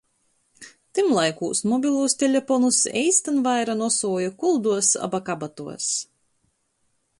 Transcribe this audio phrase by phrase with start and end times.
[0.99, 5.95] Tymlaikūs mobilūs teleponus eistyn vaira nosuoja kulduos aba kabatuos.